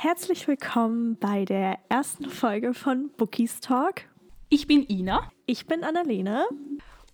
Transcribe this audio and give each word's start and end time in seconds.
Herzlich 0.00 0.46
willkommen 0.46 1.16
bei 1.16 1.44
der 1.44 1.80
ersten 1.88 2.26
Folge 2.26 2.72
von 2.72 3.10
Bookies 3.16 3.58
Talk. 3.58 4.02
Ich 4.48 4.68
bin 4.68 4.88
Ina. 4.88 5.28
Ich 5.44 5.66
bin 5.66 5.82
Annalena. 5.82 6.46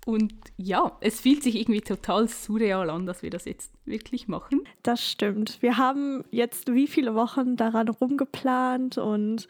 Und 0.05 0.35
ja, 0.59 0.95
es 1.01 1.23
fühlt 1.23 1.43
sich 1.43 1.55
irgendwie 1.55 1.81
total 1.81 2.29
surreal 2.29 2.91
an, 2.91 3.07
dass 3.07 3.23
wir 3.23 3.31
das 3.31 3.47
jetzt 3.47 3.73
wirklich 3.87 4.29
machen. 4.29 4.69
Das 4.83 5.03
stimmt. 5.03 5.63
Wir 5.63 5.79
haben 5.79 6.25
jetzt 6.31 6.75
wie 6.75 6.87
viele 6.87 7.15
Wochen 7.15 7.57
daran 7.57 7.89
rumgeplant 7.89 8.99
und 8.99 9.49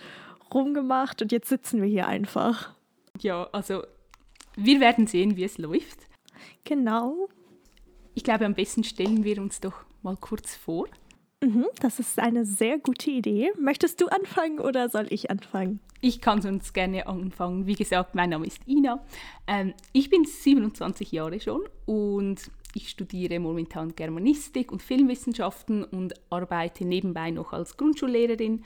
rumgemacht 0.54 1.20
und 1.20 1.32
jetzt 1.32 1.48
sitzen 1.48 1.82
wir 1.82 1.88
hier 1.88 2.06
einfach. 2.06 2.72
Ja, 3.18 3.48
also 3.50 3.82
wir 4.54 4.78
werden 4.78 5.08
sehen, 5.08 5.36
wie 5.36 5.42
es 5.42 5.58
läuft. 5.58 6.06
Genau. 6.62 7.26
Ich 8.14 8.22
glaube, 8.22 8.46
am 8.46 8.54
besten 8.54 8.84
stellen 8.84 9.24
wir 9.24 9.42
uns 9.42 9.58
doch 9.58 9.74
mal 10.02 10.16
kurz 10.16 10.54
vor. 10.54 10.86
Mhm, 11.44 11.66
das 11.78 11.98
ist 11.98 12.18
eine 12.18 12.46
sehr 12.46 12.78
gute 12.78 13.10
Idee. 13.10 13.52
Möchtest 13.60 14.00
du 14.00 14.06
anfangen 14.06 14.60
oder 14.60 14.88
soll 14.88 15.06
ich 15.10 15.30
anfangen? 15.30 15.80
Ich 16.00 16.22
kann 16.22 16.40
sonst 16.40 16.72
gerne 16.72 17.06
anfangen. 17.06 17.66
Wie 17.66 17.74
gesagt, 17.74 18.14
mein 18.14 18.30
Name 18.30 18.46
ist 18.46 18.66
Ina. 18.66 19.04
Ähm, 19.46 19.74
ich 19.92 20.08
bin 20.08 20.24
27 20.24 21.12
Jahre 21.12 21.38
schon 21.40 21.60
und 21.84 22.50
ich 22.74 22.88
studiere 22.88 23.38
momentan 23.40 23.94
Germanistik 23.94 24.72
und 24.72 24.82
Filmwissenschaften 24.82 25.84
und 25.84 26.14
arbeite 26.30 26.86
nebenbei 26.86 27.30
noch 27.30 27.52
als 27.52 27.76
Grundschullehrerin. 27.76 28.64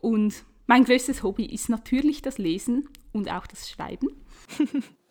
Und 0.00 0.44
mein 0.66 0.84
größtes 0.84 1.22
Hobby 1.22 1.44
ist 1.44 1.68
natürlich 1.68 2.22
das 2.22 2.38
Lesen 2.38 2.88
und 3.12 3.30
auch 3.30 3.46
das 3.46 3.68
Schreiben. 3.68 4.08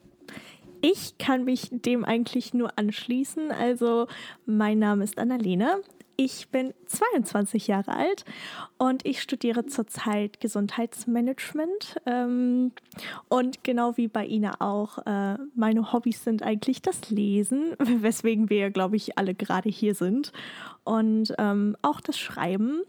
Ich 0.85 1.17
kann 1.17 1.45
mich 1.45 1.69
dem 1.71 2.03
eigentlich 2.03 2.53
nur 2.53 2.77
anschließen. 2.77 3.51
Also, 3.51 4.07
mein 4.45 4.79
Name 4.79 5.05
ist 5.05 5.17
Annalena. 5.17 5.77
Ich 6.15 6.49
bin 6.49 6.73
22 6.85 7.67
Jahre 7.67 7.95
alt 7.95 8.23
und 8.77 9.05
ich 9.05 9.21
studiere 9.21 9.65
zurzeit 9.65 10.39
Gesundheitsmanagement. 10.39 11.95
Ähm, 12.05 12.71
und 13.29 13.63
genau 13.63 13.97
wie 13.97 14.07
bei 14.07 14.27
Ina 14.27 14.61
auch, 14.61 14.99
äh, 15.05 15.37
meine 15.55 15.91
Hobbys 15.91 16.23
sind 16.23 16.43
eigentlich 16.43 16.81
das 16.83 17.09
Lesen, 17.09 17.75
weswegen 17.79 18.49
wir, 18.49 18.69
glaube 18.69 18.95
ich, 18.95 19.17
alle 19.17 19.33
gerade 19.33 19.69
hier 19.69 19.95
sind. 19.95 20.31
Und 20.83 21.33
ähm, 21.39 21.75
auch 21.81 21.99
das 21.99 22.19
Schreiben. 22.19 22.83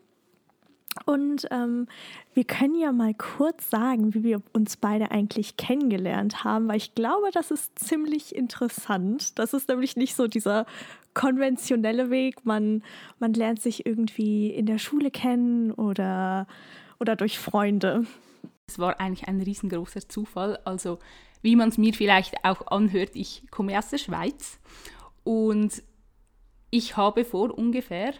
Und 1.04 1.46
ähm, 1.50 1.86
wir 2.32 2.44
können 2.44 2.74
ja 2.74 2.92
mal 2.92 3.14
kurz 3.14 3.68
sagen, 3.68 4.14
wie 4.14 4.22
wir 4.22 4.42
uns 4.52 4.76
beide 4.76 5.10
eigentlich 5.10 5.56
kennengelernt 5.56 6.44
haben, 6.44 6.68
weil 6.68 6.78
ich 6.78 6.94
glaube, 6.94 7.30
das 7.32 7.50
ist 7.50 7.78
ziemlich 7.78 8.34
interessant. 8.34 9.38
Das 9.38 9.52
ist 9.52 9.68
nämlich 9.68 9.96
nicht 9.96 10.14
so 10.14 10.26
dieser 10.26 10.66
konventionelle 11.12 12.10
Weg. 12.10 12.44
Man, 12.44 12.82
man 13.18 13.34
lernt 13.34 13.60
sich 13.60 13.86
irgendwie 13.86 14.48
in 14.48 14.66
der 14.66 14.78
Schule 14.78 15.10
kennen 15.10 15.72
oder, 15.72 16.46
oder 16.98 17.16
durch 17.16 17.38
Freunde. 17.38 18.06
Es 18.66 18.78
war 18.78 18.98
eigentlich 18.98 19.28
ein 19.28 19.40
riesengroßer 19.40 20.08
Zufall. 20.08 20.58
Also, 20.64 20.98
wie 21.42 21.56
man 21.56 21.68
es 21.68 21.78
mir 21.78 21.92
vielleicht 21.92 22.44
auch 22.44 22.66
anhört, 22.68 23.10
ich 23.14 23.42
komme 23.50 23.78
aus 23.78 23.90
der 23.90 23.98
Schweiz 23.98 24.58
und 25.22 25.82
ich 26.70 26.96
habe 26.96 27.24
vor 27.24 27.56
ungefähr 27.56 28.14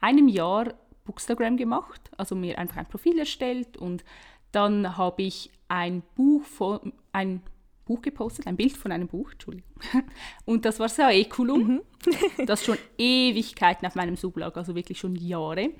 einem 0.00 0.28
Jahr 0.28 0.72
Bookstagram 1.04 1.56
gemacht, 1.56 2.10
also 2.16 2.34
mir 2.34 2.58
einfach 2.58 2.76
ein 2.76 2.86
Profil 2.86 3.18
erstellt 3.18 3.76
und 3.76 4.04
dann 4.52 4.96
habe 4.96 5.22
ich 5.22 5.50
ein 5.68 6.02
Buch 6.16 6.42
von, 6.44 6.92
ein 7.12 7.42
Buch 7.90 8.02
gepostet, 8.02 8.46
ein 8.46 8.56
Bild 8.56 8.76
von 8.76 8.92
einem 8.92 9.08
Buch, 9.08 9.32
Entschuldigung. 9.32 9.70
Und 10.44 10.64
das 10.64 10.78
war 10.78 10.88
Saeculum, 10.88 11.66
mhm. 11.66 11.80
das 12.46 12.64
schon 12.64 12.78
Ewigkeiten 12.96 13.84
auf 13.84 13.96
meinem 13.96 14.14
Sub 14.14 14.36
lag, 14.36 14.56
also 14.56 14.76
wirklich 14.76 14.98
schon 14.98 15.16
Jahre. 15.16 15.70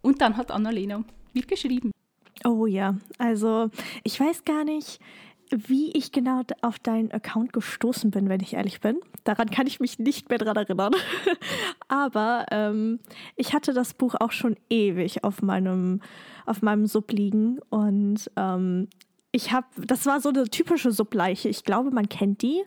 Und 0.00 0.22
dann 0.22 0.38
hat 0.38 0.50
Annalena 0.50 1.04
mir 1.34 1.42
geschrieben. 1.42 1.90
Oh 2.46 2.64
ja, 2.64 2.96
also 3.18 3.68
ich 4.04 4.18
weiß 4.18 4.46
gar 4.46 4.64
nicht, 4.64 5.00
wie 5.50 5.90
ich 5.92 6.12
genau 6.12 6.42
auf 6.62 6.78
deinen 6.78 7.10
Account 7.10 7.52
gestoßen 7.52 8.10
bin, 8.10 8.28
wenn 8.28 8.40
ich 8.40 8.54
ehrlich 8.54 8.80
bin. 8.80 8.98
Daran 9.24 9.50
kann 9.50 9.66
ich 9.66 9.80
mich 9.80 9.98
nicht 9.98 10.28
mehr 10.28 10.38
dran 10.38 10.56
erinnern. 10.56 10.94
Aber 11.88 12.46
ähm, 12.50 13.00
ich 13.36 13.52
hatte 13.52 13.72
das 13.72 13.94
Buch 13.94 14.14
auch 14.18 14.32
schon 14.32 14.56
ewig 14.68 15.24
auf 15.24 15.42
meinem, 15.42 16.00
auf 16.46 16.62
meinem 16.62 16.86
Sub 16.86 17.10
liegen 17.12 17.58
und 17.70 18.30
ähm, 18.36 18.88
ich 19.32 19.52
habe, 19.52 19.66
das 19.76 20.06
war 20.06 20.20
so 20.20 20.30
eine 20.30 20.44
typische 20.44 20.90
Subleiche. 20.90 21.48
Ich 21.48 21.64
glaube, 21.64 21.90
man 21.90 22.08
kennt 22.08 22.42
die. 22.42 22.62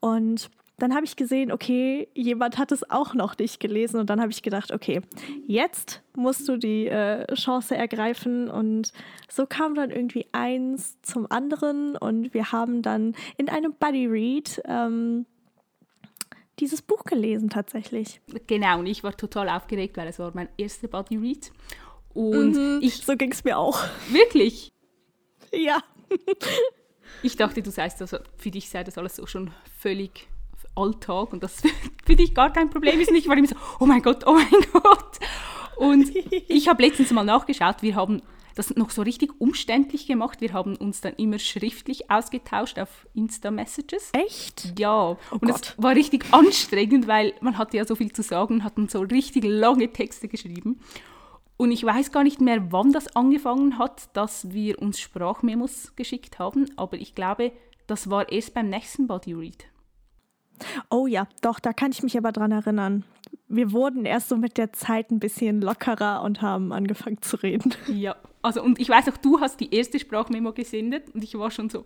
Und 0.00 0.50
dann 0.78 0.94
habe 0.94 1.04
ich 1.04 1.16
gesehen, 1.16 1.52
okay, 1.52 2.08
jemand 2.14 2.58
hat 2.58 2.72
es 2.72 2.88
auch 2.90 3.14
noch 3.14 3.38
nicht 3.38 3.60
gelesen. 3.60 4.00
Und 4.00 4.10
dann 4.10 4.20
habe 4.20 4.32
ich 4.32 4.42
gedacht, 4.42 4.72
okay, 4.72 5.00
jetzt 5.46 6.02
musst 6.16 6.48
du 6.48 6.56
die 6.56 6.86
äh, 6.86 7.32
Chance 7.34 7.76
ergreifen. 7.76 8.48
Und 8.48 8.92
so 9.30 9.46
kam 9.46 9.74
dann 9.74 9.90
irgendwie 9.90 10.26
eins 10.32 11.00
zum 11.02 11.30
anderen. 11.30 11.96
Und 11.96 12.34
wir 12.34 12.52
haben 12.52 12.82
dann 12.82 13.14
in 13.36 13.48
einem 13.48 13.74
Buddy 13.74 14.06
Read 14.06 14.60
ähm, 14.64 15.26
dieses 16.58 16.82
Buch 16.82 17.04
gelesen 17.04 17.48
tatsächlich. 17.48 18.20
Genau, 18.46 18.80
und 18.80 18.86
ich 18.86 19.04
war 19.04 19.16
total 19.16 19.48
aufgeregt, 19.48 19.96
weil 19.96 20.08
es 20.08 20.18
war 20.18 20.32
mein 20.34 20.48
erster 20.56 20.88
Buddy 20.88 21.16
Read. 21.16 21.52
Und 22.14 22.56
mhm, 22.56 22.78
ich, 22.82 23.04
so 23.04 23.16
ging 23.16 23.32
es 23.32 23.44
mir 23.44 23.56
auch. 23.56 23.78
Wirklich? 24.10 24.72
Ja. 25.52 25.82
ich 27.22 27.36
dachte, 27.36 27.62
du 27.62 27.70
sagst, 27.70 28.00
also 28.02 28.18
für 28.36 28.50
dich 28.50 28.68
sei 28.68 28.84
das 28.84 28.98
alles 28.98 29.16
so 29.16 29.26
schon 29.26 29.50
völlig 29.78 30.28
Alltag 30.74 31.32
und 31.32 31.42
das 31.42 31.62
für 32.04 32.16
dich 32.16 32.34
gar 32.34 32.52
kein 32.52 32.70
Problem 32.70 33.00
ist. 33.00 33.10
Und 33.10 33.16
ich 33.16 33.28
war 33.28 33.36
immer 33.36 33.48
so, 33.48 33.56
oh 33.80 33.86
mein 33.86 34.02
Gott, 34.02 34.26
oh 34.26 34.34
mein 34.34 34.48
Gott. 34.72 35.18
Und 35.76 36.10
ich 36.48 36.68
habe 36.68 36.82
letztens 36.82 37.10
mal 37.10 37.24
nachgeschaut, 37.24 37.82
wir 37.82 37.94
haben 37.96 38.22
das 38.54 38.74
noch 38.76 38.90
so 38.90 39.02
richtig 39.02 39.32
umständlich 39.38 40.06
gemacht. 40.06 40.40
Wir 40.40 40.52
haben 40.52 40.76
uns 40.76 41.00
dann 41.00 41.14
immer 41.14 41.38
schriftlich 41.38 42.10
ausgetauscht 42.10 42.78
auf 42.78 43.06
Insta-Messages. 43.14 44.10
Echt? 44.12 44.78
Ja. 44.78 45.12
Oh 45.12 45.16
und 45.40 45.48
es 45.48 45.74
war 45.78 45.94
richtig 45.94 46.26
anstrengend, 46.32 47.06
weil 47.06 47.32
man 47.40 47.58
hatte 47.58 47.76
ja 47.76 47.84
so 47.84 47.94
viel 47.94 48.12
zu 48.12 48.22
sagen 48.22 48.56
und 48.56 48.64
hat 48.64 48.76
dann 48.76 48.88
so 48.88 49.00
richtig 49.00 49.44
lange 49.44 49.92
Texte 49.92 50.28
geschrieben. 50.28 50.80
Und 51.56 51.70
ich 51.70 51.84
weiß 51.84 52.12
gar 52.12 52.24
nicht 52.24 52.40
mehr, 52.40 52.72
wann 52.72 52.92
das 52.92 53.14
angefangen 53.14 53.78
hat, 53.78 54.14
dass 54.16 54.52
wir 54.52 54.80
uns 54.80 54.98
Sprachmemos 54.98 55.94
geschickt 55.96 56.38
haben, 56.38 56.70
aber 56.76 56.96
ich 56.96 57.14
glaube, 57.14 57.52
das 57.86 58.10
war 58.10 58.30
erst 58.32 58.54
beim 58.54 58.68
nächsten 58.68 59.06
Body 59.06 59.34
Read. 59.34 59.66
Oh 60.90 61.06
ja, 61.06 61.26
doch, 61.40 61.60
da 61.60 61.72
kann 61.72 61.90
ich 61.90 62.02
mich 62.02 62.16
aber 62.16 62.32
dran 62.32 62.52
erinnern. 62.52 63.04
Wir 63.48 63.72
wurden 63.72 64.04
erst 64.04 64.28
so 64.28 64.36
mit 64.36 64.58
der 64.58 64.72
Zeit 64.72 65.10
ein 65.10 65.18
bisschen 65.18 65.60
lockerer 65.60 66.22
und 66.22 66.40
haben 66.42 66.72
angefangen 66.72 67.20
zu 67.20 67.36
reden. 67.36 67.74
Ja, 67.86 68.16
also 68.42 68.62
und 68.62 68.80
ich 68.80 68.88
weiß 68.88 69.08
auch, 69.08 69.16
du 69.16 69.40
hast 69.40 69.60
die 69.60 69.74
erste 69.74 69.98
Sprachmemo 69.98 70.52
gesendet 70.52 71.10
und 71.14 71.22
ich 71.22 71.36
war 71.38 71.50
schon 71.50 71.68
so, 71.68 71.84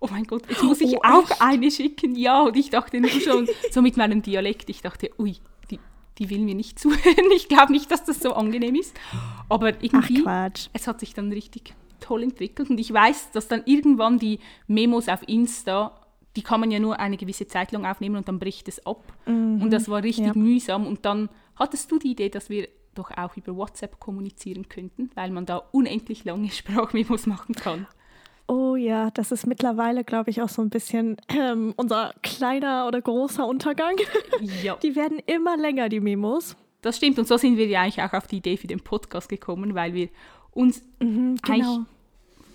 oh 0.00 0.08
mein 0.10 0.24
Gott, 0.24 0.42
jetzt 0.48 0.62
muss 0.62 0.80
ich 0.80 0.96
oh, 0.96 1.00
auch 1.02 1.30
echt? 1.30 1.42
eine 1.42 1.70
schicken. 1.70 2.14
Ja, 2.16 2.42
und 2.42 2.56
ich 2.56 2.70
dachte 2.70 3.00
nur 3.00 3.10
schon, 3.10 3.48
so 3.70 3.82
mit 3.82 3.96
meinem 3.96 4.22
Dialekt, 4.22 4.68
ich 4.68 4.82
dachte, 4.82 5.10
ui, 5.18 5.36
die 6.18 6.30
will 6.30 6.40
mir 6.40 6.54
nicht 6.54 6.78
zuhören. 6.78 7.30
Ich 7.34 7.48
glaube 7.48 7.72
nicht, 7.72 7.90
dass 7.90 8.04
das 8.04 8.20
so 8.20 8.32
angenehm 8.32 8.74
ist. 8.74 8.94
Aber 9.48 9.82
irgendwie, 9.82 10.22
Ach, 10.26 10.50
es 10.72 10.86
hat 10.86 11.00
sich 11.00 11.14
dann 11.14 11.32
richtig 11.32 11.74
toll 12.00 12.22
entwickelt. 12.22 12.70
Und 12.70 12.78
ich 12.78 12.92
weiß, 12.92 13.32
dass 13.32 13.48
dann 13.48 13.62
irgendwann 13.64 14.18
die 14.18 14.38
Memos 14.66 15.08
auf 15.08 15.20
Insta, 15.26 16.00
die 16.36 16.42
kann 16.42 16.60
man 16.60 16.70
ja 16.70 16.78
nur 16.78 17.00
eine 17.00 17.16
gewisse 17.16 17.48
Zeit 17.48 17.72
lang 17.72 17.86
aufnehmen 17.86 18.16
und 18.16 18.28
dann 18.28 18.38
bricht 18.38 18.68
es 18.68 18.84
ab. 18.86 19.02
Mhm. 19.26 19.62
Und 19.62 19.72
das 19.72 19.88
war 19.88 20.02
richtig 20.02 20.26
ja. 20.26 20.34
mühsam. 20.34 20.86
Und 20.86 21.04
dann 21.04 21.28
hattest 21.56 21.90
du 21.90 21.98
die 21.98 22.12
Idee, 22.12 22.28
dass 22.28 22.50
wir 22.50 22.68
doch 22.94 23.10
auch 23.16 23.36
über 23.36 23.56
WhatsApp 23.56 23.98
kommunizieren 23.98 24.68
könnten, 24.68 25.10
weil 25.14 25.30
man 25.30 25.46
da 25.46 25.62
unendlich 25.72 26.24
lange 26.24 26.50
Sprachmemos 26.50 27.26
machen 27.26 27.54
kann. 27.54 27.86
Oh 28.48 28.76
ja, 28.76 29.10
das 29.10 29.32
ist 29.32 29.46
mittlerweile, 29.46 30.04
glaube 30.04 30.30
ich, 30.30 30.40
auch 30.40 30.48
so 30.48 30.62
ein 30.62 30.70
bisschen 30.70 31.16
ähm, 31.28 31.74
unser 31.76 32.14
kleiner 32.22 32.86
oder 32.86 33.00
großer 33.00 33.46
Untergang. 33.46 33.96
Ja. 34.62 34.76
Die 34.76 34.94
werden 34.94 35.18
immer 35.24 35.56
länger, 35.56 35.88
die 35.88 35.98
Memos. 35.98 36.56
Das 36.82 36.98
stimmt. 36.98 37.18
Und 37.18 37.26
so 37.26 37.38
sind 37.38 37.56
wir 37.56 37.66
ja 37.66 37.82
eigentlich 37.82 38.02
auch 38.02 38.12
auf 38.12 38.26
die 38.26 38.36
Idee 38.36 38.58
für 38.58 38.66
den 38.66 38.80
Podcast 38.80 39.28
gekommen, 39.28 39.74
weil 39.74 39.94
wir 39.94 40.08
uns 40.52 40.82
mhm, 41.00 41.36
genau. 41.42 41.86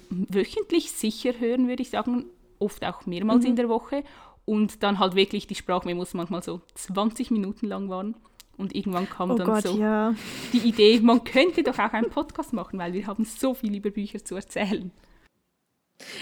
wöchentlich 0.10 0.92
sicher 0.92 1.34
hören, 1.40 1.68
würde 1.68 1.82
ich 1.82 1.90
sagen, 1.90 2.26
oft 2.62 2.86
auch 2.86 3.06
mehrmals 3.06 3.44
mhm. 3.44 3.52
in 3.52 3.56
der 3.56 3.70
Woche. 3.70 4.04
Und 4.46 4.84
dann 4.84 5.00
halt 5.00 5.16
wirklich 5.16 5.48
die 5.48 5.56
Sprachmemos 5.56 6.14
manchmal 6.14 6.42
so 6.42 6.62
20 6.76 7.32
Minuten 7.32 7.68
lang 7.68 7.90
waren. 7.90 8.16
Und 8.58 8.76
irgendwann 8.76 9.10
kam 9.10 9.32
oh 9.32 9.36
dann 9.36 9.48
Gott, 9.48 9.64
so 9.64 9.78
ja. 9.78 10.14
die 10.54 10.60
Idee, 10.60 11.00
man 11.00 11.24
könnte 11.24 11.64
doch 11.64 11.80
auch 11.80 11.94
einen 11.94 12.10
Podcast 12.10 12.54
machen, 12.54 12.78
weil 12.80 12.94
wir 12.94 13.08
haben 13.08 13.26
so 13.26 13.54
viel 13.54 13.76
über 13.76 13.90
Bücher 13.90 14.24
zu 14.24 14.36
erzählen. 14.36 14.92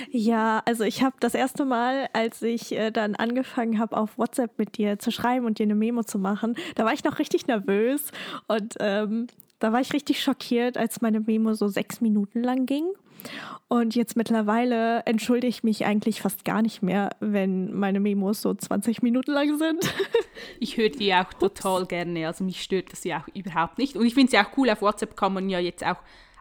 Ja, 0.09 0.61
also 0.65 0.83
ich 0.83 1.03
habe 1.03 1.15
das 1.19 1.33
erste 1.33 1.65
Mal, 1.65 2.09
als 2.13 2.41
ich 2.41 2.71
äh, 2.73 2.91
dann 2.91 3.15
angefangen 3.15 3.79
habe, 3.79 3.97
auf 3.97 4.17
WhatsApp 4.17 4.57
mit 4.57 4.77
dir 4.77 4.99
zu 4.99 5.11
schreiben 5.11 5.45
und 5.45 5.59
dir 5.59 5.63
eine 5.63 5.75
Memo 5.75 6.03
zu 6.03 6.19
machen, 6.19 6.55
da 6.75 6.85
war 6.85 6.93
ich 6.93 7.03
noch 7.03 7.19
richtig 7.19 7.47
nervös 7.47 8.11
und 8.47 8.75
ähm, 8.79 9.27
da 9.59 9.73
war 9.73 9.81
ich 9.81 9.93
richtig 9.93 10.21
schockiert, 10.21 10.77
als 10.77 11.01
meine 11.01 11.19
Memo 11.19 11.53
so 11.53 11.67
sechs 11.67 12.01
Minuten 12.01 12.41
lang 12.43 12.65
ging. 12.65 12.85
Und 13.67 13.95
jetzt 13.95 14.15
mittlerweile 14.15 15.05
entschuldige 15.05 15.47
ich 15.47 15.63
mich 15.63 15.85
eigentlich 15.85 16.21
fast 16.21 16.43
gar 16.43 16.63
nicht 16.63 16.81
mehr, 16.81 17.11
wenn 17.19 17.71
meine 17.73 17.99
Memos 17.99 18.41
so 18.41 18.53
20 18.53 19.03
Minuten 19.03 19.31
lang 19.31 19.59
sind. 19.59 19.93
ich 20.59 20.77
höre 20.77 20.89
die 20.89 21.13
auch 21.13 21.31
total 21.33 21.85
gerne. 21.85 22.25
Also 22.25 22.43
mich 22.43 22.63
stört 22.63 22.91
das 22.91 23.03
ja 23.03 23.19
auch 23.21 23.35
überhaupt 23.35 23.77
nicht. 23.77 23.95
Und 23.95 24.05
ich 24.07 24.15
finde 24.15 24.27
es 24.27 24.33
ja 24.33 24.43
auch 24.43 24.57
cool, 24.57 24.71
auf 24.71 24.81
WhatsApp 24.81 25.15
kann 25.15 25.33
man 25.33 25.49
ja 25.49 25.59
jetzt 25.59 25.85
auch 25.85 25.97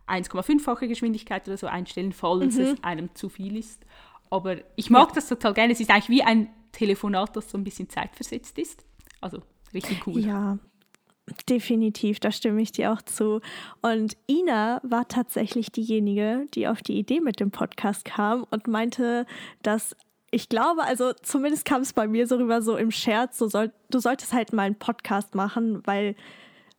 1,5-fache 0.09 0.89
Geschwindigkeit 0.89 1.47
oder 1.47 1.59
so 1.59 1.67
einstellen, 1.67 2.15
falls 2.15 2.57
mhm. 2.57 2.63
es 2.63 2.85
einem 2.85 3.15
zu 3.15 3.29
viel 3.29 3.57
ist. 3.57 3.85
Aber 4.31 4.57
ich 4.77 4.89
mag 4.89 5.09
ja. 5.09 5.15
das 5.17 5.29
total 5.29 5.53
gerne. 5.53 5.75
Es 5.75 5.81
ist 5.81 5.91
eigentlich 5.91 6.09
wie 6.09 6.23
ein 6.23 6.49
Telefonat, 6.73 7.37
das 7.37 7.51
so 7.51 7.59
ein 7.59 7.65
bisschen 7.65 7.91
zeitversetzt 7.91 8.59
ist. 8.59 8.85
Also 9.21 9.43
richtig 9.75 10.07
cool. 10.07 10.19
Ja, 10.19 10.59
definitiv, 11.49 12.21
da 12.21 12.31
stimme 12.31 12.63
ich 12.63 12.73
dir 12.73 12.93
auch 12.93 13.03
zu. 13.03 13.41
Und 13.83 14.17
Ina 14.29 14.81
war 14.83 15.09
tatsächlich 15.09 15.71
diejenige, 15.73 16.47
die 16.55 16.69
auf 16.69 16.83
die 16.83 16.99
Idee 16.99 17.21
mit 17.21 17.41
dem 17.41 17.51
Podcast 17.51 18.05
kam 18.05 18.45
und 18.51 18.67
meinte, 18.67 19.27
dass 19.63 19.97
ich 20.31 20.49
glaube, 20.49 20.85
also 20.85 21.13
zumindest 21.23 21.65
kam 21.65 21.83
es 21.83 21.93
bei 21.93 22.07
mir 22.07 22.27
so 22.27 22.37
rüber, 22.37 22.61
so 22.61 22.77
im 22.77 22.91
Scherz, 22.91 23.39
so 23.39 23.49
soll, 23.49 23.73
du 23.91 23.99
solltest 23.99 24.33
halt 24.33 24.53
mal 24.53 24.65
einen 24.65 24.79
Podcast 24.79 25.35
machen, 25.35 25.81
weil 25.87 26.17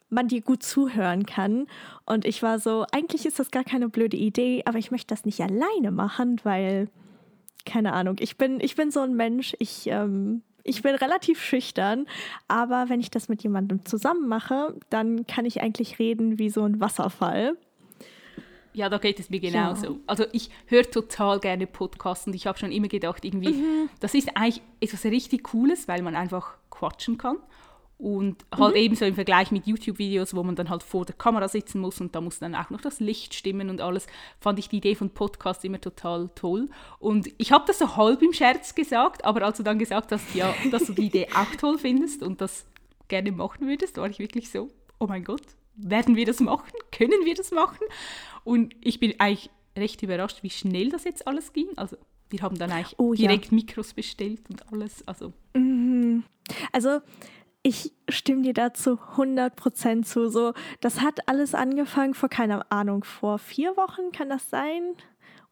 man 0.09 0.27
dir 0.27 0.41
gut 0.41 0.63
zuhören 0.63 1.25
kann. 1.25 1.67
Und 2.05 2.25
ich 2.25 2.43
war 2.43 2.59
so, 2.59 2.85
eigentlich 2.91 3.25
ist 3.25 3.39
das 3.39 3.51
gar 3.51 3.63
keine 3.63 3.89
blöde 3.89 4.17
Idee, 4.17 4.63
aber 4.65 4.77
ich 4.77 4.91
möchte 4.91 5.07
das 5.07 5.25
nicht 5.25 5.41
alleine 5.41 5.91
machen, 5.91 6.39
weil, 6.43 6.89
keine 7.65 7.93
Ahnung, 7.93 8.17
ich 8.19 8.37
bin, 8.37 8.59
ich 8.59 8.75
bin 8.75 8.91
so 8.91 9.01
ein 9.01 9.15
Mensch, 9.15 9.55
ich, 9.59 9.87
ähm, 9.87 10.43
ich 10.63 10.81
bin 10.81 10.95
relativ 10.95 11.41
schüchtern, 11.41 12.05
aber 12.47 12.89
wenn 12.89 12.99
ich 12.99 13.11
das 13.11 13.29
mit 13.29 13.43
jemandem 13.43 13.85
zusammen 13.85 14.27
mache, 14.27 14.75
dann 14.89 15.25
kann 15.27 15.45
ich 15.45 15.61
eigentlich 15.61 15.99
reden 15.99 16.39
wie 16.39 16.49
so 16.49 16.63
ein 16.63 16.79
Wasserfall. 16.79 17.57
Ja, 18.73 18.87
da 18.87 18.97
geht 18.97 19.19
es 19.19 19.29
mir 19.29 19.39
genauso. 19.39 19.93
Ja. 19.93 19.99
Also 20.07 20.25
ich 20.31 20.49
höre 20.67 20.89
total 20.89 21.39
gerne 21.39 21.67
Podcasts 21.67 22.27
und 22.27 22.33
ich 22.33 22.47
habe 22.47 22.57
schon 22.57 22.71
immer 22.71 22.87
gedacht, 22.87 23.25
irgendwie, 23.25 23.53
mhm. 23.53 23.89
das 23.99 24.13
ist 24.13 24.29
eigentlich 24.35 24.61
etwas 24.79 25.03
richtig 25.05 25.43
Cooles, 25.43 25.87
weil 25.87 26.01
man 26.01 26.15
einfach 26.15 26.53
quatschen 26.69 27.17
kann. 27.17 27.37
Und 27.99 28.45
halt 28.55 28.75
mhm. 28.75 28.81
ebenso 28.81 29.03
im 29.03 29.15
Vergleich 29.15 29.51
mit 29.51 29.67
YouTube-Videos, 29.67 30.33
wo 30.33 30.41
man 30.41 30.55
dann 30.55 30.69
halt 30.69 30.83
vor 30.83 31.03
der 31.03 31.15
Kamera 31.15 31.49
sitzen 31.49 31.81
muss 31.81 31.99
und 31.99 32.15
da 32.15 32.21
muss 32.21 32.39
dann 32.39 32.55
auch 32.55 32.69
noch 32.69 32.79
das 32.79 33.01
Licht 33.01 33.33
stimmen 33.33 33.69
und 33.69 33.81
alles, 33.81 34.07
fand 34.39 34.57
ich 34.57 34.69
die 34.69 34.77
Idee 34.77 34.95
von 34.95 35.09
Podcast 35.09 35.65
immer 35.65 35.81
total 35.81 36.29
toll. 36.33 36.69
Und 36.99 37.29
ich 37.37 37.51
habe 37.51 37.65
das 37.67 37.79
so 37.79 37.97
halb 37.97 38.21
im 38.21 38.31
Scherz 38.31 38.73
gesagt, 38.73 39.25
aber 39.25 39.41
als 39.41 39.57
du 39.57 39.63
dann 39.63 39.79
gesagt 39.79 40.13
hast, 40.13 40.33
ja, 40.33 40.55
dass 40.71 40.85
du 40.85 40.93
die 40.93 41.07
Idee 41.07 41.27
auch 41.35 41.53
toll 41.57 41.77
findest 41.77 42.23
und 42.23 42.39
das 42.39 42.65
gerne 43.09 43.33
machen 43.33 43.67
würdest, 43.67 43.97
war 43.97 44.09
ich 44.09 44.19
wirklich 44.19 44.49
so, 44.49 44.69
oh 44.97 45.07
mein 45.07 45.25
Gott, 45.25 45.43
werden 45.75 46.15
wir 46.15 46.25
das 46.25 46.39
machen? 46.39 46.71
Können 46.93 47.25
wir 47.25 47.35
das 47.35 47.51
machen? 47.51 47.85
Und 48.45 48.75
ich 48.79 49.01
bin 49.01 49.13
eigentlich 49.19 49.49
recht 49.77 50.01
überrascht, 50.01 50.41
wie 50.41 50.49
schnell 50.49 50.87
das 50.87 51.03
jetzt 51.03 51.27
alles 51.27 51.51
ging. 51.51 51.67
Also 51.75 51.97
wir 52.29 52.41
haben 52.43 52.57
dann 52.57 52.71
eigentlich 52.71 52.97
oh, 52.97 53.13
direkt 53.13 53.47
ja. 53.47 53.55
Mikros 53.55 53.93
bestellt 53.93 54.41
und 54.49 54.71
alles. 54.71 55.05
Also, 55.05 55.33
mhm. 55.53 56.23
also 56.71 57.01
ich 57.69 57.93
stimme 58.09 58.41
dir 58.41 58.53
dazu 58.53 58.97
100% 59.15 60.03
zu. 60.03 60.29
So, 60.29 60.53
das 60.81 61.01
hat 61.01 61.27
alles 61.27 61.53
angefangen 61.53 62.15
vor, 62.15 62.27
keine 62.27 62.69
Ahnung, 62.71 63.03
vor 63.03 63.37
vier 63.37 63.77
Wochen, 63.77 64.11
kann 64.11 64.29
das 64.29 64.49
sein? 64.49 64.95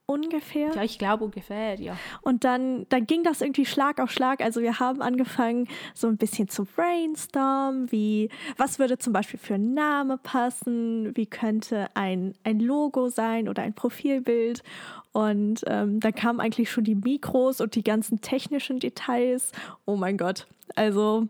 Ungefähr. 0.10 0.74
Ja, 0.74 0.84
ich 0.84 0.98
glaube 0.98 1.26
ungefähr, 1.26 1.80
ja. 1.80 1.98
Und 2.22 2.46
dann, 2.46 2.88
dann 2.88 3.06
ging 3.06 3.24
das 3.24 3.42
irgendwie 3.42 3.66
Schlag 3.66 4.00
auf 4.00 4.10
Schlag. 4.10 4.42
Also 4.42 4.62
wir 4.62 4.80
haben 4.80 5.02
angefangen, 5.02 5.68
so 5.94 6.08
ein 6.08 6.16
bisschen 6.16 6.48
zu 6.48 6.64
brainstormen, 6.64 7.92
wie, 7.92 8.30
was 8.56 8.80
würde 8.80 8.98
zum 8.98 9.12
Beispiel 9.12 9.38
für 9.38 9.56
ein 9.56 9.74
Name 9.74 10.18
passen, 10.18 11.16
wie 11.16 11.26
könnte 11.26 11.90
ein, 11.94 12.36
ein 12.46 12.62
Logo 12.62 13.10
sein 13.10 13.50
oder 13.50 13.64
ein 13.64 13.74
Profilbild. 13.74 14.64
Und 15.12 15.66
ähm, 15.68 16.00
dann 16.00 16.16
kamen 16.16 16.40
eigentlich 16.40 16.72
schon 16.72 16.86
die 16.86 16.96
Mikros 16.96 17.60
und 17.60 17.76
die 17.76 17.84
ganzen 17.84 18.22
technischen 18.22 18.80
Details. 18.80 19.52
Oh 19.86 19.98
mein 19.98 20.18
Gott. 20.18 20.48
Also 20.76 21.28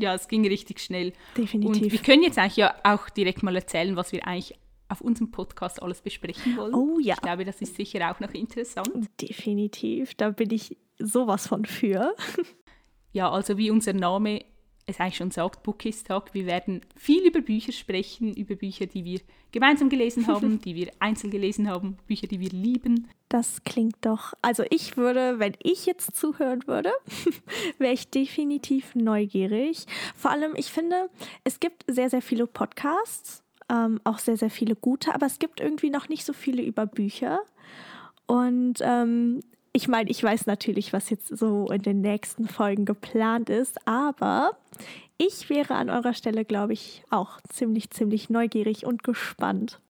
ja, 0.00 0.14
es 0.14 0.28
ging 0.28 0.46
richtig 0.46 0.80
schnell. 0.80 1.12
Definitiv. 1.36 1.82
Und 1.82 1.92
wir 1.92 1.98
können 2.00 2.22
jetzt 2.22 2.38
eigentlich 2.38 2.56
ja 2.56 2.74
auch 2.82 3.08
direkt 3.10 3.42
mal 3.42 3.54
erzählen, 3.54 3.96
was 3.96 4.12
wir 4.12 4.26
eigentlich 4.26 4.58
auf 4.88 5.00
unserem 5.00 5.30
Podcast 5.30 5.82
alles 5.82 6.00
besprechen 6.02 6.56
wollen. 6.56 6.74
Oh 6.74 6.98
ja. 6.98 7.14
Ich 7.14 7.22
glaube, 7.22 7.44
das 7.44 7.60
ist 7.60 7.76
sicher 7.76 8.10
auch 8.10 8.20
noch 8.20 8.32
interessant. 8.34 9.08
Definitiv. 9.20 10.14
Da 10.14 10.30
bin 10.30 10.50
ich 10.50 10.76
sowas 10.98 11.46
von 11.46 11.64
für. 11.64 12.14
ja, 13.12 13.30
also 13.30 13.56
wie 13.56 13.70
unser 13.70 13.92
Name 13.92 14.44
es 14.90 15.00
eigentlich 15.00 15.16
schon 15.16 15.30
sagt, 15.30 15.62
Bookies 15.62 16.04
Talk. 16.04 16.32
Wir 16.34 16.46
werden 16.46 16.82
viel 16.96 17.26
über 17.26 17.40
Bücher 17.40 17.72
sprechen, 17.72 18.34
über 18.34 18.54
Bücher, 18.54 18.86
die 18.86 19.04
wir 19.04 19.20
gemeinsam 19.52 19.88
gelesen 19.88 20.26
haben, 20.26 20.58
die 20.64 20.74
wir 20.74 20.90
einzeln 20.98 21.30
gelesen 21.30 21.68
haben, 21.68 21.96
Bücher, 22.06 22.26
die 22.26 22.40
wir 22.40 22.50
lieben. 22.50 23.08
Das 23.28 23.62
klingt 23.64 23.96
doch, 24.00 24.34
also 24.42 24.64
ich 24.70 24.96
würde, 24.96 25.38
wenn 25.38 25.54
ich 25.62 25.86
jetzt 25.86 26.16
zuhören 26.16 26.66
würde, 26.66 26.90
wäre 27.78 27.94
ich 27.94 28.10
definitiv 28.10 28.94
neugierig. 28.94 29.86
Vor 30.16 30.32
allem, 30.32 30.54
ich 30.56 30.72
finde, 30.72 31.08
es 31.44 31.60
gibt 31.60 31.84
sehr, 31.86 32.10
sehr 32.10 32.22
viele 32.22 32.46
Podcasts, 32.46 33.44
ähm, 33.70 34.00
auch 34.04 34.18
sehr, 34.18 34.36
sehr 34.36 34.50
viele 34.50 34.74
gute, 34.74 35.14
aber 35.14 35.26
es 35.26 35.38
gibt 35.38 35.60
irgendwie 35.60 35.90
noch 35.90 36.08
nicht 36.08 36.24
so 36.24 36.32
viele 36.32 36.62
über 36.62 36.86
Bücher. 36.86 37.40
Und 38.26 38.78
ähm, 38.80 39.40
ich 39.72 39.88
meine, 39.88 40.10
ich 40.10 40.22
weiß 40.22 40.46
natürlich, 40.46 40.92
was 40.92 41.10
jetzt 41.10 41.28
so 41.28 41.66
in 41.68 41.82
den 41.82 42.00
nächsten 42.00 42.48
Folgen 42.48 42.84
geplant 42.84 43.50
ist, 43.50 43.86
aber 43.86 44.56
ich 45.16 45.48
wäre 45.50 45.74
an 45.74 45.90
eurer 45.90 46.14
Stelle, 46.14 46.44
glaube 46.44 46.72
ich, 46.72 47.04
auch 47.10 47.40
ziemlich, 47.48 47.90
ziemlich 47.90 48.30
neugierig 48.30 48.84
und 48.84 49.02
gespannt. 49.02 49.80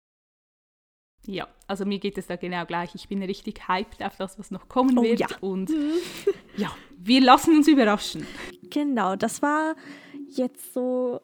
Ja, 1.27 1.49
also 1.67 1.85
mir 1.85 1.99
geht 1.99 2.19
es 2.19 2.27
da 2.27 2.37
genau 2.37 2.65
gleich. 2.65 2.95
Ich 2.95 3.09
bin 3.09 3.23
richtig 3.23 3.69
hyped 3.69 4.03
auf 4.03 4.17
das, 4.17 4.39
was 4.39 4.51
noch 4.51 4.69
kommen 4.69 4.99
oh, 4.99 5.03
wird. 5.03 5.21
Ja. 5.21 5.29
Und 5.41 5.71
ja, 6.57 6.75
wir 6.97 7.21
lassen 7.21 7.57
uns 7.57 7.69
überraschen. 7.69 8.27
Genau, 8.71 9.17
das 9.17 9.43
war 9.43 9.77
jetzt 10.29 10.73
so 10.73 11.21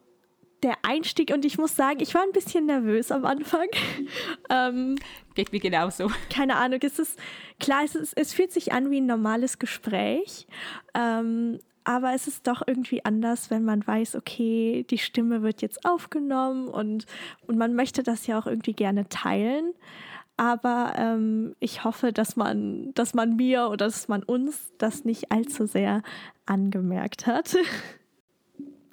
der 0.63 0.75
Einstieg 0.83 1.31
und 1.33 1.45
ich 1.45 1.57
muss 1.57 1.75
sagen, 1.75 1.99
ich 2.01 2.13
war 2.13 2.23
ein 2.23 2.31
bisschen 2.31 2.65
nervös 2.65 3.11
am 3.11 3.25
Anfang. 3.25 3.67
ähm, 4.49 4.95
Geht 5.35 5.51
mir 5.51 5.59
genauso. 5.59 6.09
Keine 6.33 6.55
Ahnung, 6.55 6.79
es 6.81 6.99
ist 6.99 7.19
klar, 7.59 7.81
es, 7.85 7.95
ist, 7.95 8.13
es 8.17 8.33
fühlt 8.33 8.51
sich 8.51 8.73
an 8.73 8.89
wie 8.89 8.99
ein 8.99 9.05
normales 9.05 9.59
Gespräch, 9.59 10.47
ähm, 10.93 11.59
aber 11.83 12.13
es 12.13 12.27
ist 12.27 12.47
doch 12.47 12.63
irgendwie 12.67 13.05
anders, 13.05 13.49
wenn 13.49 13.63
man 13.63 13.85
weiß, 13.85 14.15
okay, 14.15 14.85
die 14.89 14.97
Stimme 14.97 15.41
wird 15.41 15.61
jetzt 15.61 15.85
aufgenommen 15.85 16.67
und, 16.67 17.05
und 17.47 17.57
man 17.57 17.75
möchte 17.75 18.03
das 18.03 18.27
ja 18.27 18.37
auch 18.37 18.45
irgendwie 18.45 18.73
gerne 18.73 19.07
teilen. 19.07 19.73
Aber 20.35 20.93
ähm, 20.97 21.55
ich 21.59 21.83
hoffe, 21.83 22.13
dass 22.13 22.35
man, 22.35 22.93
dass 22.93 23.13
man 23.13 23.37
mir 23.37 23.69
oder 23.69 23.85
dass 23.85 24.07
man 24.07 24.21
uns 24.21 24.71
das 24.77 25.03
nicht 25.03 25.31
allzu 25.31 25.65
sehr 25.65 26.03
angemerkt 26.45 27.25
hat. 27.25 27.55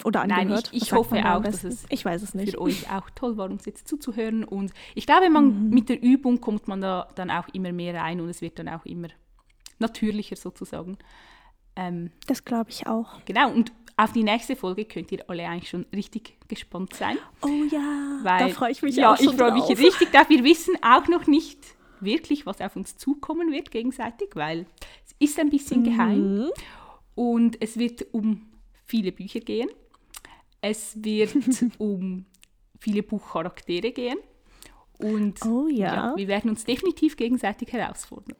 Oder 0.04 0.22
angehört. 0.22 0.48
Nein, 0.48 0.62
ich, 0.72 0.82
ich 0.82 0.92
hoffe 0.92 1.16
auch, 1.24 1.42
dass 1.42 1.64
es 1.64 1.86
ich 1.88 2.04
weiß 2.04 2.22
es 2.22 2.34
nicht. 2.34 2.52
für 2.52 2.60
euch 2.60 2.90
auch 2.92 3.08
toll 3.14 3.36
war, 3.36 3.50
uns 3.50 3.64
jetzt 3.64 3.88
zuzuhören. 3.88 4.44
Und 4.44 4.72
ich 4.94 5.06
glaube, 5.06 5.30
man, 5.30 5.64
mhm. 5.64 5.70
mit 5.70 5.88
der 5.88 6.02
Übung 6.02 6.40
kommt 6.40 6.68
man 6.68 6.80
da 6.80 7.08
dann 7.14 7.30
auch 7.30 7.48
immer 7.48 7.72
mehr 7.72 7.94
rein 7.94 8.20
und 8.20 8.28
es 8.28 8.42
wird 8.42 8.58
dann 8.58 8.68
auch 8.68 8.84
immer 8.84 9.08
natürlicher 9.78 10.36
sozusagen. 10.36 10.98
Ähm, 11.74 12.10
das 12.26 12.44
glaube 12.44 12.70
ich 12.70 12.86
auch. 12.86 13.24
Genau, 13.24 13.50
und 13.50 13.72
auf 13.96 14.12
die 14.12 14.22
nächste 14.22 14.56
Folge 14.56 14.84
könnt 14.84 15.10
ihr 15.12 15.28
alle 15.28 15.46
eigentlich 15.46 15.70
schon 15.70 15.86
richtig 15.94 16.36
gespannt 16.48 16.94
sein. 16.94 17.16
Oh 17.42 17.48
ja, 17.70 18.18
weil, 18.22 18.48
da 18.48 18.48
freue 18.48 18.72
ich 18.72 18.82
mich 18.82 18.96
ja, 18.96 19.12
auch 19.12 19.16
schon 19.16 19.30
ich 19.30 19.36
freue 19.36 19.52
mich 19.52 19.68
richtig, 19.68 20.10
da 20.12 20.28
wir 20.28 20.42
wissen 20.44 20.74
auch 20.82 21.08
noch 21.08 21.26
nicht 21.26 21.60
wirklich, 22.00 22.44
was 22.44 22.60
auf 22.60 22.76
uns 22.76 22.96
zukommen 22.96 23.52
wird 23.52 23.70
gegenseitig, 23.70 24.30
weil 24.34 24.66
es 25.06 25.14
ist 25.18 25.38
ein 25.38 25.50
bisschen 25.50 25.80
mhm. 25.80 25.84
geheim 25.84 26.50
und 27.14 27.56
es 27.62 27.78
wird 27.78 28.06
um 28.12 28.48
viele 28.84 29.12
Bücher 29.12 29.40
gehen. 29.40 29.68
Es 30.64 30.96
wird 31.04 31.36
um 31.78 32.24
viele 32.80 33.02
Buchcharaktere 33.02 33.92
gehen. 33.92 34.16
Und 34.96 35.44
oh, 35.44 35.68
ja. 35.68 35.94
ja. 35.94 36.16
wir 36.16 36.26
werden 36.26 36.48
uns 36.50 36.64
definitiv 36.64 37.16
gegenseitig 37.16 37.70
herausfordern. 37.70 38.36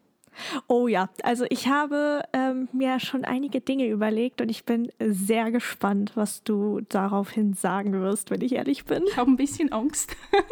Oh 0.66 0.88
ja, 0.88 1.10
also 1.22 1.44
ich 1.50 1.68
habe 1.68 2.22
ähm, 2.32 2.68
mir 2.72 2.98
schon 2.98 3.24
einige 3.24 3.60
Dinge 3.60 3.86
überlegt 3.88 4.40
und 4.40 4.48
ich 4.48 4.64
bin 4.64 4.90
sehr 4.98 5.52
gespannt, 5.52 6.12
was 6.14 6.42
du 6.42 6.80
daraufhin 6.88 7.52
sagen 7.52 7.92
wirst, 8.00 8.30
wenn 8.30 8.40
ich 8.40 8.54
ehrlich 8.54 8.86
bin. 8.86 9.04
Ich 9.06 9.16
habe 9.16 9.30
ein 9.30 9.36
bisschen 9.36 9.70
Angst. 9.70 10.16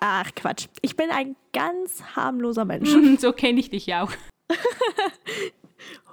Ach 0.00 0.30
Quatsch, 0.34 0.66
ich 0.80 0.96
bin 0.96 1.10
ein 1.10 1.36
ganz 1.52 2.02
harmloser 2.16 2.64
Mensch. 2.64 2.90
so 3.20 3.32
kenne 3.32 3.60
ich 3.60 3.68
dich 3.68 3.86
ja 3.86 4.04
auch. 4.04 4.12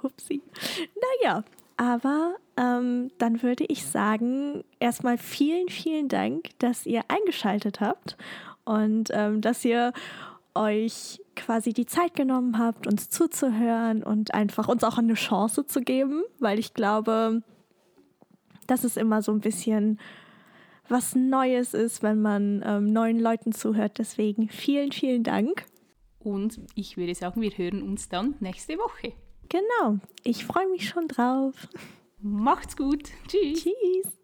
Hupsi. 0.02 0.42
Naja, 1.22 1.44
aber 1.76 2.36
ähm, 2.60 3.10
dann 3.18 3.42
würde 3.42 3.64
ich 3.68 3.86
sagen, 3.86 4.62
erstmal 4.78 5.16
vielen, 5.16 5.68
vielen 5.68 6.08
Dank, 6.08 6.50
dass 6.58 6.84
ihr 6.84 7.02
eingeschaltet 7.08 7.80
habt 7.80 8.16
und 8.64 9.08
ähm, 9.12 9.40
dass 9.40 9.64
ihr 9.64 9.92
euch 10.54 11.20
quasi 11.36 11.72
die 11.72 11.86
Zeit 11.86 12.14
genommen 12.14 12.58
habt, 12.58 12.86
uns 12.86 13.08
zuzuhören 13.08 14.02
und 14.02 14.34
einfach 14.34 14.68
uns 14.68 14.84
auch 14.84 14.98
eine 14.98 15.14
Chance 15.14 15.66
zu 15.66 15.80
geben, 15.80 16.22
weil 16.38 16.58
ich 16.58 16.74
glaube, 16.74 17.42
dass 18.66 18.84
es 18.84 18.96
immer 18.96 19.22
so 19.22 19.32
ein 19.32 19.40
bisschen 19.40 19.98
was 20.88 21.14
Neues 21.14 21.72
ist, 21.72 22.02
wenn 22.02 22.20
man 22.20 22.62
ähm, 22.66 22.92
neuen 22.92 23.20
Leuten 23.20 23.52
zuhört. 23.52 23.98
Deswegen 23.98 24.48
vielen, 24.48 24.92
vielen 24.92 25.22
Dank. 25.22 25.64
Und 26.18 26.60
ich 26.74 26.96
würde 26.96 27.14
sagen, 27.14 27.40
wir 27.40 27.52
hören 27.52 27.80
uns 27.82 28.08
dann 28.08 28.34
nächste 28.40 28.76
Woche. 28.76 29.12
Genau, 29.48 29.98
ich 30.24 30.44
freue 30.44 30.68
mich 30.68 30.88
schon 30.88 31.08
drauf. 31.08 31.68
Macht's 32.22 32.76
gut. 32.76 33.10
Tschüss. 33.28 33.62
Tschüss. 33.62 34.19